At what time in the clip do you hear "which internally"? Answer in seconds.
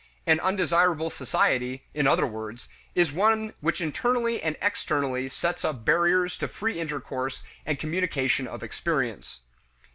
3.59-4.41